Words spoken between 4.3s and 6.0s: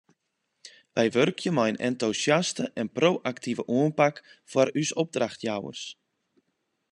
foar ús opdrachtjouwers.